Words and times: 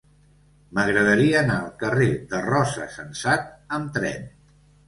M'agradaria 0.77 1.35
anar 1.41 1.59
al 1.65 1.69
carrer 1.83 2.09
de 2.33 2.41
Rosa 2.47 2.89
Sensat 2.97 3.47
amb 3.79 3.93
tren. 4.01 4.29